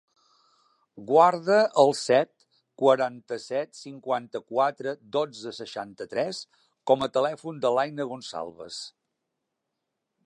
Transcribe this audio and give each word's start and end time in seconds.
Guarda 1.09 1.57
el 1.81 1.93
set, 1.99 2.31
quaranta-set, 2.83 3.77
cinquanta-quatre, 3.81 4.95
dotze, 5.17 5.55
seixanta-tres 5.59 6.41
com 6.93 7.07
a 7.09 7.13
telèfon 7.19 7.61
de 7.67 7.75
l'Aina 7.77 8.11
Gonçalves. 8.15 8.81